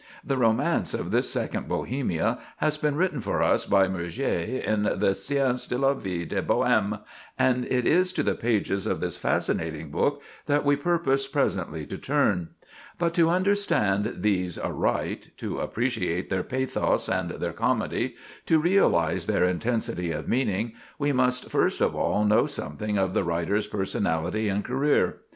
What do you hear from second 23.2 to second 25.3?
writer's personality and career.